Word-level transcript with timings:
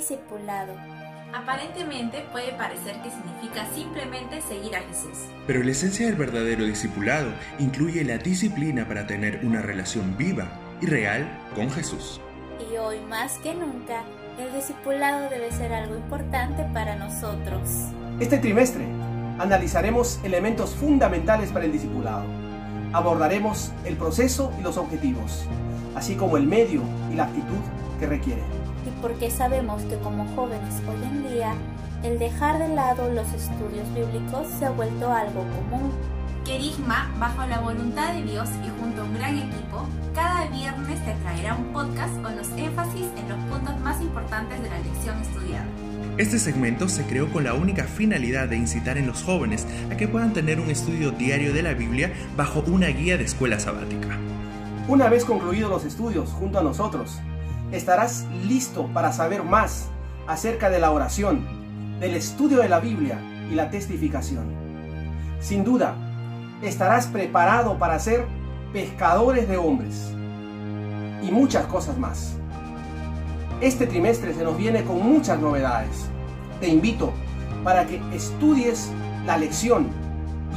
discipulado? 0.00 0.72
Aparentemente 1.34 2.24
puede 2.32 2.52
parecer 2.54 2.96
que 3.02 3.10
significa 3.10 3.66
simplemente 3.74 4.40
seguir 4.40 4.74
a 4.74 4.80
Jesús. 4.80 5.28
Pero 5.46 5.62
la 5.62 5.70
esencia 5.70 6.06
del 6.06 6.16
verdadero 6.16 6.64
discipulado 6.64 7.30
incluye 7.58 8.02
la 8.02 8.16
disciplina 8.16 8.88
para 8.88 9.06
tener 9.06 9.40
una 9.44 9.60
relación 9.60 10.16
viva 10.16 10.48
y 10.80 10.86
real 10.86 11.28
con 11.54 11.70
Jesús. 11.70 12.20
Y 12.72 12.76
hoy 12.78 12.98
más 13.08 13.38
que 13.38 13.54
nunca, 13.54 14.02
el 14.38 14.52
discipulado 14.54 15.28
debe 15.28 15.52
ser 15.52 15.72
algo 15.72 15.96
importante 15.96 16.64
para 16.72 16.96
nosotros. 16.96 17.68
Este 18.18 18.38
trimestre 18.38 18.86
analizaremos 19.38 20.18
elementos 20.24 20.74
fundamentales 20.74 21.50
para 21.50 21.66
el 21.66 21.72
discipulado. 21.72 22.24
Abordaremos 22.92 23.70
el 23.84 23.96
proceso 23.96 24.52
y 24.58 24.62
los 24.62 24.78
objetivos, 24.78 25.44
así 25.94 26.16
como 26.16 26.38
el 26.38 26.46
medio 26.46 26.82
y 27.12 27.16
la 27.16 27.24
actitud 27.24 27.60
que 28.00 28.06
requiere 28.06 28.59
y 28.86 28.90
porque 29.02 29.30
sabemos 29.30 29.82
que 29.82 29.96
como 29.98 30.26
jóvenes 30.34 30.74
hoy 30.88 31.02
en 31.04 31.28
día, 31.28 31.54
el 32.02 32.18
dejar 32.18 32.58
de 32.58 32.68
lado 32.68 33.12
los 33.12 33.26
estudios 33.32 33.86
bíblicos 33.94 34.46
se 34.58 34.66
ha 34.66 34.70
vuelto 34.70 35.12
algo 35.12 35.40
común. 35.40 35.92
Querigma, 36.44 37.14
bajo 37.18 37.46
la 37.46 37.60
voluntad 37.60 38.14
de 38.14 38.22
Dios 38.22 38.48
y 38.64 38.80
junto 38.80 39.02
a 39.02 39.04
un 39.04 39.14
gran 39.14 39.36
equipo, 39.36 39.86
cada 40.14 40.46
viernes 40.48 41.04
te 41.04 41.12
traerá 41.22 41.54
un 41.54 41.66
podcast 41.72 42.14
con 42.22 42.34
los 42.36 42.48
énfasis 42.56 43.06
en 43.18 43.28
los 43.28 43.38
puntos 43.50 43.78
más 43.80 44.00
importantes 44.00 44.62
de 44.62 44.70
la 44.70 44.78
lección 44.78 45.20
estudiada. 45.20 45.66
Este 46.16 46.38
segmento 46.38 46.88
se 46.88 47.04
creó 47.04 47.30
con 47.30 47.44
la 47.44 47.54
única 47.54 47.84
finalidad 47.84 48.48
de 48.48 48.56
incitar 48.56 48.96
en 48.98 49.06
los 49.06 49.22
jóvenes 49.22 49.66
a 49.90 49.96
que 49.96 50.08
puedan 50.08 50.32
tener 50.32 50.58
un 50.58 50.70
estudio 50.70 51.10
diario 51.10 51.52
de 51.52 51.62
la 51.62 51.74
Biblia 51.74 52.12
bajo 52.36 52.60
una 52.60 52.88
guía 52.88 53.18
de 53.18 53.24
escuela 53.24 53.60
sabática. 53.60 54.18
Una 54.88 55.08
vez 55.08 55.24
concluidos 55.24 55.70
los 55.70 55.84
estudios 55.84 56.30
junto 56.30 56.58
a 56.58 56.62
nosotros, 56.62 57.20
estarás 57.72 58.26
listo 58.46 58.88
para 58.92 59.12
saber 59.12 59.44
más 59.44 59.88
acerca 60.26 60.70
de 60.70 60.78
la 60.78 60.90
oración, 60.90 61.44
del 62.00 62.14
estudio 62.14 62.58
de 62.58 62.68
la 62.68 62.80
Biblia 62.80 63.20
y 63.50 63.54
la 63.54 63.70
testificación. 63.70 64.44
Sin 65.40 65.64
duda, 65.64 65.94
estarás 66.62 67.06
preparado 67.06 67.78
para 67.78 67.98
ser 67.98 68.26
pescadores 68.72 69.48
de 69.48 69.56
hombres 69.56 70.12
y 71.22 71.30
muchas 71.30 71.66
cosas 71.66 71.98
más. 71.98 72.36
Este 73.60 73.86
trimestre 73.86 74.34
se 74.34 74.44
nos 74.44 74.56
viene 74.56 74.84
con 74.84 75.02
muchas 75.02 75.38
novedades. 75.38 76.06
Te 76.60 76.68
invito 76.68 77.12
para 77.64 77.86
que 77.86 78.00
estudies 78.12 78.90
la 79.26 79.36
lección 79.36 79.88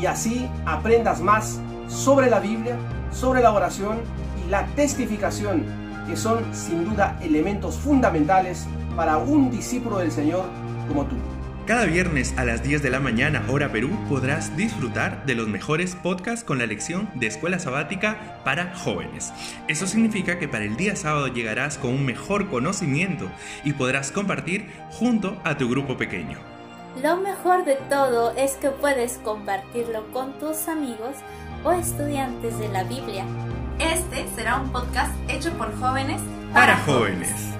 y 0.00 0.06
así 0.06 0.48
aprendas 0.66 1.20
más 1.20 1.60
sobre 1.88 2.30
la 2.30 2.40
Biblia, 2.40 2.76
sobre 3.10 3.42
la 3.42 3.52
oración 3.52 3.98
y 4.44 4.50
la 4.50 4.66
testificación 4.76 5.89
que 6.10 6.16
son 6.16 6.44
sin 6.52 6.84
duda 6.84 7.16
elementos 7.22 7.76
fundamentales 7.76 8.66
para 8.96 9.16
un 9.18 9.48
discípulo 9.48 9.98
del 9.98 10.10
Señor 10.10 10.44
como 10.88 11.04
tú. 11.04 11.14
Cada 11.66 11.84
viernes 11.84 12.34
a 12.36 12.44
las 12.44 12.64
10 12.64 12.82
de 12.82 12.90
la 12.90 12.98
mañana, 12.98 13.44
hora 13.48 13.70
Perú, 13.70 13.90
podrás 14.08 14.56
disfrutar 14.56 15.24
de 15.24 15.36
los 15.36 15.46
mejores 15.46 15.94
podcasts 15.94 16.42
con 16.42 16.58
la 16.58 16.66
lección 16.66 17.08
de 17.14 17.28
escuela 17.28 17.60
sabática 17.60 18.40
para 18.44 18.74
jóvenes. 18.74 19.32
Eso 19.68 19.86
significa 19.86 20.40
que 20.40 20.48
para 20.48 20.64
el 20.64 20.76
día 20.76 20.96
sábado 20.96 21.28
llegarás 21.28 21.78
con 21.78 21.92
un 21.92 22.04
mejor 22.04 22.50
conocimiento 22.50 23.30
y 23.62 23.74
podrás 23.74 24.10
compartir 24.10 24.68
junto 24.90 25.40
a 25.44 25.56
tu 25.56 25.70
grupo 25.70 25.96
pequeño. 25.96 26.38
Lo 27.00 27.18
mejor 27.18 27.64
de 27.64 27.76
todo 27.88 28.32
es 28.36 28.54
que 28.54 28.70
puedes 28.70 29.18
compartirlo 29.18 30.10
con 30.12 30.32
tus 30.40 30.66
amigos 30.66 31.14
o 31.62 31.70
estudiantes 31.70 32.58
de 32.58 32.68
la 32.68 32.82
Biblia 32.82 33.24
será 34.40 34.56
un 34.56 34.70
podcast 34.72 35.12
hecho 35.28 35.52
por 35.58 35.78
jóvenes 35.78 36.18
para, 36.54 36.78
jóvenes. 36.78 37.59